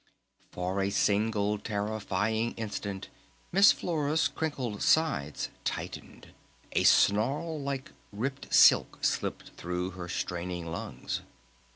[0.51, 3.07] For a single terrifying instant
[3.51, 6.29] Miss Flora's crinkled sides tightened,
[6.71, 11.21] a snarl like ripped silk slipped through her straining lungs.